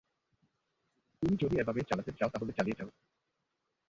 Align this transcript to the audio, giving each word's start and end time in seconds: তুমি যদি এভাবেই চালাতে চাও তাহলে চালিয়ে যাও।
তুমি 1.21 1.35
যদি 1.37 1.55
এভাবেই 1.59 1.85
চালাতে 1.89 2.11
চাও 2.11 2.29
তাহলে 2.29 2.51
চালিয়ে 2.53 2.77
যাও। 2.79 2.89